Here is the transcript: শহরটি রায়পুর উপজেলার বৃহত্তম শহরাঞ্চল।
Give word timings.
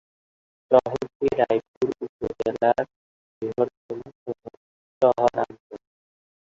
শহরটি 0.71 1.27
রায়পুর 1.39 1.89
উপজেলার 2.05 2.81
বৃহত্তম 3.41 3.99
শহরাঞ্চল। 5.01 5.79